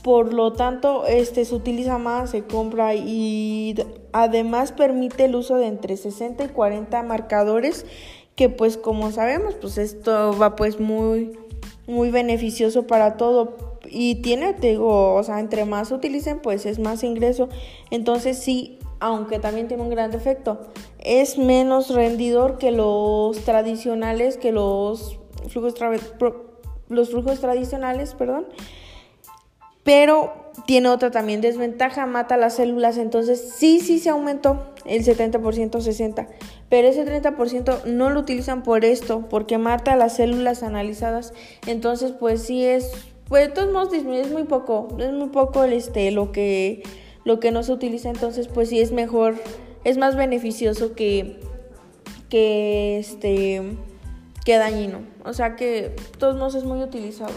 Por 0.03 0.33
lo 0.33 0.53
tanto, 0.53 1.07
este 1.07 1.45
se 1.45 1.55
utiliza 1.55 1.99
más, 1.99 2.31
se 2.31 2.45
compra 2.45 2.95
y 2.95 3.75
además 4.13 4.73
permite 4.73 5.27
el 5.27 5.37
uso 5.37 5.57
de 5.57 5.67
entre 5.67 5.97
60 5.97 6.45
y 6.45 6.49
40 6.49 7.03
marcadores 7.03 7.87
que 8.35 8.49
pues 8.49 8.77
como 8.77 9.13
sabemos, 9.13 9.55
pues 9.55 9.79
esto 9.79 10.37
va 10.39 10.57
pues 10.57 10.81
muy 10.81 11.33
muy 11.87 12.11
beneficioso 12.11 12.87
para 12.87 13.17
todo 13.17 13.79
y 13.89 14.17
tiene, 14.17 14.55
te 14.55 14.71
digo, 14.71 15.15
o 15.15 15.23
sea, 15.23 15.41
entre 15.41 15.65
más 15.65 15.91
utilicen, 15.91 16.41
pues 16.41 16.67
es 16.67 16.79
más 16.79 17.03
ingreso. 17.05 17.49
Entonces 17.91 18.39
sí, 18.39 18.79
aunque 19.01 19.39
también 19.39 19.69
tiene 19.69 19.83
un 19.83 19.91
gran 19.91 20.11
defecto, 20.11 20.61
es 20.99 21.37
menos 21.37 21.91
rendidor 21.91 22.59
que 22.59 22.71
los 22.71 23.39
tradicionales, 23.41 24.37
que 24.37 24.53
los 24.53 25.19
flujos, 25.49 25.75
los 26.89 27.11
flujos 27.11 27.41
tradicionales, 27.41 28.15
perdón. 28.15 28.47
Pero 29.85 30.33
tiene 30.67 30.89
otra 30.89 31.11
también 31.11 31.41
desventaja, 31.41 32.07
mata 32.07 32.37
las 32.37 32.57
células, 32.57 32.99
entonces 32.99 33.53
sí, 33.57 33.81
sí 33.81 33.99
se 33.99 34.11
aumentó 34.11 34.75
el 34.85 35.05
70%, 35.05 35.41
60%, 35.71 36.27
pero 36.69 36.89
ese 36.89 37.05
30% 37.05 37.85
no 37.85 38.11
lo 38.11 38.21
utilizan 38.21 38.63
por 38.63 38.85
esto, 38.85 39.27
porque 39.29 39.59
mata 39.59 39.97
las 39.97 40.17
células 40.17 40.63
analizadas, 40.63 41.33
entonces 41.67 42.13
pues 42.13 42.43
sí 42.43 42.65
es 42.65 42.93
pues 43.29 43.49
de 43.49 43.55
todos 43.55 43.73
modos 43.73 43.95
es 43.95 44.31
muy 44.31 44.45
poco, 44.45 44.89
es 44.99 45.13
muy 45.13 45.31
poco 45.31 45.65
este, 45.65 46.11
lo 46.11 46.33
que 46.33 46.83
lo 47.25 47.41
que 47.41 47.51
no 47.51 47.63
se 47.63 47.73
utiliza, 47.73 48.11
entonces 48.11 48.49
pues 48.49 48.69
sí 48.69 48.81
es 48.81 48.93
mejor, 48.93 49.37
es 49.85 49.97
más 49.97 50.17
beneficioso 50.17 50.95
que 50.95 51.41
que 52.29 52.99
este 52.99 53.63
que 54.45 54.59
dañino. 54.59 55.01
O 55.25 55.33
sea 55.33 55.57
que 55.57 55.65
de 55.65 55.91
todos 56.19 56.37
modos 56.37 56.57
es 56.57 56.65
muy 56.65 56.83
utilizado. 56.83 57.33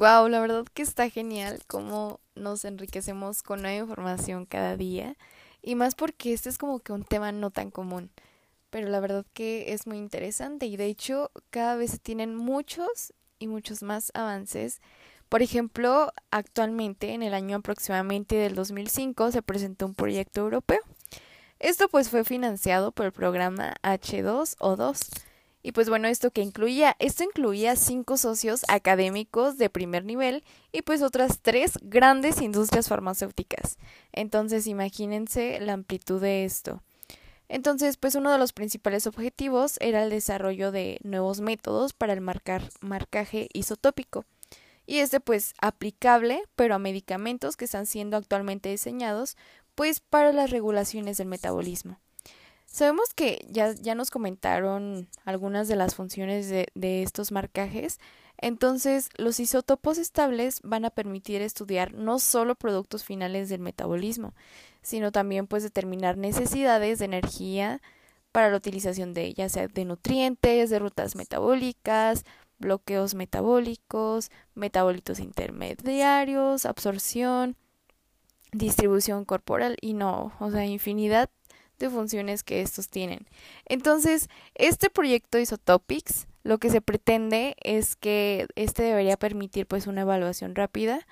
Wow, 0.00 0.28
la 0.28 0.40
verdad 0.40 0.64
que 0.72 0.80
está 0.80 1.10
genial 1.10 1.60
cómo 1.66 2.20
nos 2.34 2.64
enriquecemos 2.64 3.42
con 3.42 3.60
nueva 3.60 3.76
información 3.76 4.46
cada 4.46 4.78
día 4.78 5.18
y 5.60 5.74
más 5.74 5.94
porque 5.94 6.32
este 6.32 6.48
es 6.48 6.56
como 6.56 6.78
que 6.78 6.94
un 6.94 7.04
tema 7.04 7.32
no 7.32 7.50
tan 7.50 7.70
común, 7.70 8.10
pero 8.70 8.88
la 8.88 8.98
verdad 9.00 9.26
que 9.34 9.74
es 9.74 9.86
muy 9.86 9.98
interesante 9.98 10.64
y 10.64 10.78
de 10.78 10.86
hecho 10.86 11.30
cada 11.50 11.76
vez 11.76 11.90
se 11.90 11.98
tienen 11.98 12.34
muchos 12.34 13.12
y 13.38 13.46
muchos 13.46 13.82
más 13.82 14.10
avances. 14.14 14.80
Por 15.28 15.42
ejemplo, 15.42 16.14
actualmente 16.30 17.12
en 17.12 17.22
el 17.22 17.34
año 17.34 17.58
aproximadamente 17.58 18.36
del 18.36 18.54
2005 18.54 19.32
se 19.32 19.42
presentó 19.42 19.84
un 19.84 19.94
proyecto 19.94 20.40
europeo. 20.40 20.80
Esto 21.58 21.90
pues 21.90 22.08
fue 22.08 22.24
financiado 22.24 22.90
por 22.90 23.04
el 23.04 23.12
programa 23.12 23.74
H2O2 23.82 25.10
y 25.62 25.72
pues 25.72 25.88
bueno, 25.88 26.08
esto 26.08 26.30
que 26.30 26.42
incluía, 26.42 26.96
esto 26.98 27.22
incluía 27.24 27.76
cinco 27.76 28.16
socios 28.16 28.64
académicos 28.68 29.58
de 29.58 29.68
primer 29.68 30.04
nivel 30.04 30.42
y 30.72 30.82
pues 30.82 31.02
otras 31.02 31.40
tres 31.42 31.78
grandes 31.82 32.40
industrias 32.40 32.88
farmacéuticas. 32.88 33.78
Entonces 34.12 34.66
imagínense 34.66 35.60
la 35.60 35.74
amplitud 35.74 36.20
de 36.20 36.44
esto. 36.44 36.82
Entonces, 37.48 37.96
pues 37.96 38.14
uno 38.14 38.30
de 38.30 38.38
los 38.38 38.52
principales 38.52 39.08
objetivos 39.08 39.76
era 39.80 40.04
el 40.04 40.10
desarrollo 40.10 40.70
de 40.70 41.00
nuevos 41.02 41.40
métodos 41.40 41.92
para 41.92 42.12
el 42.12 42.20
marcar, 42.20 42.70
marcaje 42.80 43.48
isotópico. 43.52 44.24
Y 44.86 44.98
este 44.98 45.18
pues 45.18 45.54
aplicable, 45.60 46.44
pero 46.54 46.76
a 46.76 46.78
medicamentos 46.78 47.56
que 47.56 47.64
están 47.64 47.86
siendo 47.86 48.16
actualmente 48.16 48.68
diseñados 48.68 49.36
pues 49.74 50.00
para 50.00 50.32
las 50.32 50.50
regulaciones 50.50 51.16
del 51.16 51.26
metabolismo. 51.26 51.98
Sabemos 52.70 53.14
que 53.14 53.44
ya, 53.50 53.72
ya 53.72 53.96
nos 53.96 54.12
comentaron 54.12 55.08
algunas 55.24 55.66
de 55.66 55.74
las 55.74 55.96
funciones 55.96 56.48
de, 56.48 56.68
de 56.74 57.02
estos 57.02 57.32
marcajes, 57.32 57.98
entonces 58.38 59.10
los 59.16 59.40
isótopos 59.40 59.98
estables 59.98 60.60
van 60.62 60.84
a 60.84 60.90
permitir 60.90 61.42
estudiar 61.42 61.92
no 61.94 62.20
solo 62.20 62.54
productos 62.54 63.02
finales 63.02 63.48
del 63.48 63.60
metabolismo, 63.60 64.34
sino 64.82 65.10
también 65.10 65.48
pues 65.48 65.64
determinar 65.64 66.16
necesidades 66.16 67.00
de 67.00 67.06
energía 67.06 67.82
para 68.30 68.50
la 68.50 68.56
utilización 68.56 69.14
de 69.14 69.34
ya 69.34 69.48
sea 69.48 69.66
de 69.66 69.84
nutrientes, 69.84 70.70
de 70.70 70.78
rutas 70.78 71.16
metabólicas, 71.16 72.24
bloqueos 72.60 73.14
metabólicos, 73.14 74.30
metabolitos 74.54 75.18
intermediarios, 75.18 76.66
absorción, 76.66 77.56
distribución 78.52 79.24
corporal 79.24 79.76
y 79.80 79.94
no, 79.94 80.32
o 80.38 80.50
sea, 80.52 80.64
infinidad 80.66 81.30
de 81.80 81.90
funciones 81.90 82.44
que 82.44 82.62
estos 82.62 82.88
tienen. 82.88 83.26
Entonces, 83.66 84.28
este 84.54 84.90
proyecto 84.90 85.38
Isotopics, 85.38 86.28
lo 86.44 86.58
que 86.58 86.70
se 86.70 86.80
pretende 86.80 87.56
es 87.62 87.96
que 87.96 88.46
este 88.54 88.84
debería 88.84 89.16
permitir 89.16 89.66
pues 89.66 89.86
una 89.86 90.02
evaluación 90.02 90.54
rápida 90.54 91.06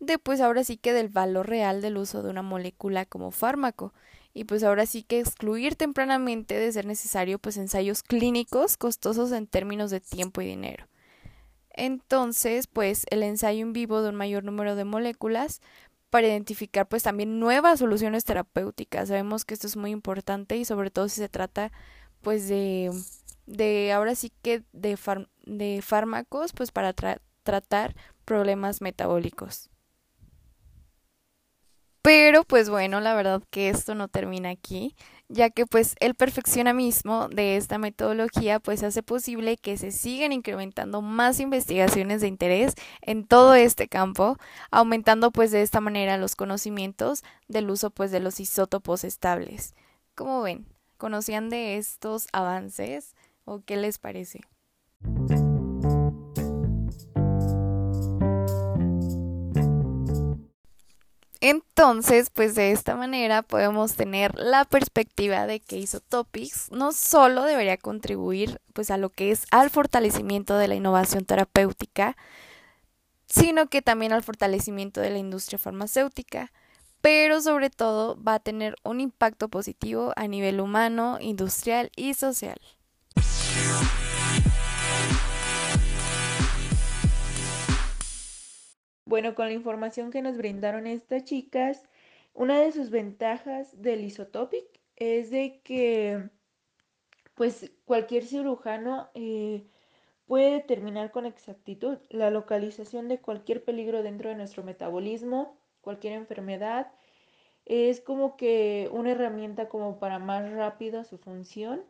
de 0.00 0.18
pues 0.18 0.40
ahora 0.40 0.64
sí 0.64 0.76
que 0.76 0.92
del 0.92 1.08
valor 1.08 1.48
real 1.48 1.80
del 1.80 1.96
uso 1.96 2.22
de 2.22 2.30
una 2.30 2.42
molécula 2.42 3.04
como 3.04 3.30
fármaco 3.30 3.92
y 4.32 4.44
pues 4.44 4.64
ahora 4.64 4.86
sí 4.86 5.02
que 5.02 5.20
excluir 5.20 5.76
tempranamente 5.76 6.58
de 6.58 6.72
ser 6.72 6.86
necesario 6.86 7.38
pues 7.38 7.56
ensayos 7.56 8.02
clínicos 8.02 8.76
costosos 8.76 9.30
en 9.32 9.46
términos 9.46 9.90
de 9.90 10.00
tiempo 10.00 10.40
y 10.40 10.46
dinero. 10.46 10.86
Entonces, 11.76 12.68
pues 12.68 13.04
el 13.10 13.24
ensayo 13.24 13.62
en 13.62 13.72
vivo 13.72 14.00
de 14.00 14.08
un 14.10 14.14
mayor 14.14 14.44
número 14.44 14.76
de 14.76 14.84
moléculas 14.84 15.60
para 16.14 16.28
identificar 16.28 16.86
pues 16.86 17.02
también 17.02 17.40
nuevas 17.40 17.80
soluciones 17.80 18.22
terapéuticas. 18.22 19.08
Sabemos 19.08 19.44
que 19.44 19.52
esto 19.52 19.66
es 19.66 19.76
muy 19.76 19.90
importante 19.90 20.56
y 20.56 20.64
sobre 20.64 20.92
todo 20.92 21.08
si 21.08 21.16
se 21.16 21.28
trata 21.28 21.72
pues 22.20 22.46
de, 22.46 22.92
de 23.46 23.90
ahora 23.90 24.14
sí 24.14 24.30
que 24.40 24.62
de, 24.72 24.96
de 25.44 25.82
fármacos 25.82 26.52
pues 26.52 26.70
para 26.70 26.92
tratar 26.92 27.96
problemas 28.24 28.80
metabólicos. 28.80 29.70
Pero 32.04 32.44
pues 32.44 32.68
bueno, 32.68 33.00
la 33.00 33.14
verdad 33.14 33.42
que 33.50 33.70
esto 33.70 33.94
no 33.94 34.08
termina 34.08 34.50
aquí 34.50 34.94
ya 35.28 35.50
que 35.50 35.66
pues 35.66 35.96
el 36.00 36.14
perfeccionamismo 36.14 37.28
de 37.28 37.56
esta 37.56 37.78
metodología 37.78 38.60
pues 38.60 38.82
hace 38.82 39.02
posible 39.02 39.56
que 39.56 39.76
se 39.76 39.90
sigan 39.90 40.32
incrementando 40.32 41.02
más 41.02 41.40
investigaciones 41.40 42.20
de 42.20 42.28
interés 42.28 42.74
en 43.00 43.26
todo 43.26 43.54
este 43.54 43.88
campo, 43.88 44.36
aumentando 44.70 45.30
pues 45.30 45.50
de 45.50 45.62
esta 45.62 45.80
manera 45.80 46.18
los 46.18 46.36
conocimientos 46.36 47.22
del 47.48 47.70
uso 47.70 47.90
pues 47.90 48.10
de 48.10 48.20
los 48.20 48.40
isótopos 48.40 49.04
estables. 49.04 49.74
¿Cómo 50.14 50.42
ven? 50.42 50.66
¿Conocían 50.98 51.50
de 51.50 51.76
estos 51.76 52.28
avances 52.32 53.14
o 53.44 53.62
qué 53.64 53.76
les 53.76 53.98
parece? 53.98 54.40
Entonces, 61.46 62.30
pues 62.30 62.54
de 62.54 62.72
esta 62.72 62.96
manera 62.96 63.42
podemos 63.42 63.96
tener 63.96 64.34
la 64.34 64.64
perspectiva 64.64 65.46
de 65.46 65.60
que 65.60 65.76
Isotopics 65.76 66.70
no 66.72 66.92
solo 66.92 67.44
debería 67.44 67.76
contribuir 67.76 68.62
pues 68.72 68.90
a 68.90 68.96
lo 68.96 69.10
que 69.10 69.30
es 69.30 69.44
al 69.50 69.68
fortalecimiento 69.68 70.56
de 70.56 70.68
la 70.68 70.74
innovación 70.74 71.26
terapéutica, 71.26 72.16
sino 73.26 73.66
que 73.66 73.82
también 73.82 74.14
al 74.14 74.22
fortalecimiento 74.22 75.02
de 75.02 75.10
la 75.10 75.18
industria 75.18 75.58
farmacéutica, 75.58 76.50
pero 77.02 77.42
sobre 77.42 77.68
todo 77.68 78.18
va 78.22 78.36
a 78.36 78.40
tener 78.40 78.76
un 78.82 79.02
impacto 79.02 79.50
positivo 79.50 80.14
a 80.16 80.26
nivel 80.26 80.60
humano, 80.60 81.18
industrial 81.20 81.92
y 81.94 82.14
social. 82.14 82.58
Bueno, 89.14 89.36
con 89.36 89.46
la 89.46 89.52
información 89.52 90.10
que 90.10 90.22
nos 90.22 90.36
brindaron 90.36 90.88
estas 90.88 91.22
chicas, 91.22 91.88
una 92.32 92.58
de 92.58 92.72
sus 92.72 92.90
ventajas 92.90 93.80
del 93.80 94.04
isotopic 94.04 94.64
es 94.96 95.30
de 95.30 95.60
que 95.62 96.30
pues 97.34 97.70
cualquier 97.84 98.24
cirujano 98.24 99.10
eh, 99.14 99.68
puede 100.26 100.54
determinar 100.54 101.12
con 101.12 101.26
exactitud 101.26 101.98
la 102.10 102.30
localización 102.30 103.06
de 103.06 103.20
cualquier 103.20 103.62
peligro 103.62 104.02
dentro 104.02 104.30
de 104.30 104.34
nuestro 104.34 104.64
metabolismo, 104.64 105.60
cualquier 105.80 106.14
enfermedad. 106.14 106.90
Es 107.66 108.00
como 108.00 108.36
que 108.36 108.88
una 108.90 109.12
herramienta 109.12 109.68
como 109.68 110.00
para 110.00 110.18
más 110.18 110.50
rápida 110.50 111.04
su 111.04 111.18
función 111.18 111.84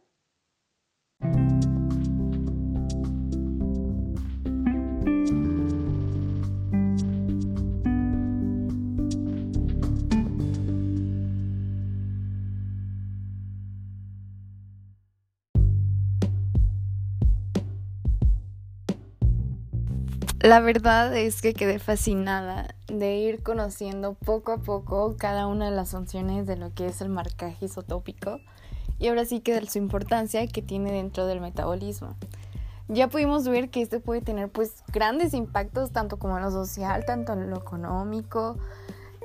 La 20.45 20.61
verdad 20.61 21.17
es 21.17 21.41
que 21.41 21.55
quedé 21.55 21.79
fascinada 21.79 22.75
de 22.87 23.17
ir 23.17 23.43
conociendo 23.43 24.13
poco 24.13 24.53
a 24.53 24.59
poco 24.59 25.17
cada 25.17 25.47
una 25.47 25.71
de 25.71 25.75
las 25.75 25.93
funciones 25.93 26.47
de 26.47 26.57
lo 26.57 26.71
que 26.75 26.87
es 26.87 27.01
el 27.01 27.09
marcaje 27.09 27.65
isotópico 27.65 28.41
y 28.99 29.09
ahora 29.09 29.25
sí 29.25 29.41
que 29.41 29.59
de 29.59 29.67
su 29.67 29.79
importancia 29.79 30.47
que 30.47 30.61
tiene 30.61 30.93
dentro 30.93 31.25
del 31.25 31.41
metabolismo. 31.41 32.15
Ya 32.89 33.09
pudimos 33.09 33.49
ver 33.49 33.71
que 33.71 33.81
este 33.81 34.01
puede 34.01 34.21
tener 34.21 34.51
pues 34.51 34.85
grandes 34.93 35.33
impactos 35.33 35.93
tanto 35.93 36.19
como 36.19 36.37
en 36.37 36.45
lo 36.45 36.51
social, 36.51 37.07
tanto 37.07 37.33
en 37.33 37.49
lo 37.49 37.57
económico 37.57 38.59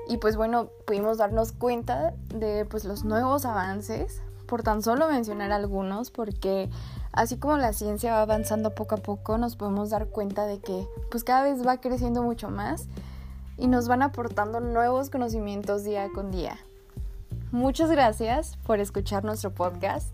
y 0.07 0.19
pues 0.19 0.37
bueno, 0.37 0.69
pudimos 0.87 1.17
darnos 1.17 1.51
cuenta 1.51 2.13
de 2.33 2.63
pues 2.63 2.85
los 2.85 3.03
nuevos 3.03 3.43
avances 3.43 4.21
por 4.49 4.63
tan 4.63 4.81
solo 4.81 5.07
mencionar 5.07 5.51
algunos 5.51 6.09
porque 6.09 6.69
así 7.13 7.37
como 7.37 7.57
la 7.57 7.71
ciencia 7.71 8.13
va 8.13 8.23
avanzando 8.23 8.73
poco 8.73 8.95
a 8.95 8.97
poco 8.97 9.37
nos 9.37 9.55
podemos 9.55 9.91
dar 9.91 10.07
cuenta 10.07 10.47
de 10.47 10.59
que 10.59 10.87
pues 11.11 11.23
cada 11.23 11.43
vez 11.43 11.65
va 11.65 11.79
creciendo 11.79 12.23
mucho 12.23 12.49
más 12.49 12.87
y 13.57 13.67
nos 13.67 13.87
van 13.87 14.01
aportando 14.01 14.59
nuevos 14.59 15.11
conocimientos 15.11 15.83
día 15.83 16.07
con 16.15 16.31
día. 16.31 16.57
Muchas 17.51 17.91
gracias 17.91 18.57
por 18.65 18.79
escuchar 18.79 19.23
nuestro 19.23 19.51
podcast. 19.51 20.07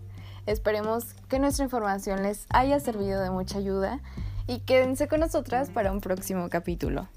Esperemos 0.44 1.14
que 1.28 1.38
nuestra 1.38 1.64
información 1.64 2.22
les 2.22 2.46
haya 2.50 2.78
servido 2.78 3.22
de 3.22 3.30
mucha 3.30 3.58
ayuda 3.58 4.00
y 4.46 4.60
quédense 4.60 5.08
con 5.08 5.20
nosotras 5.20 5.70
para 5.70 5.92
un 5.92 6.00
próximo 6.00 6.48
capítulo. 6.50 7.08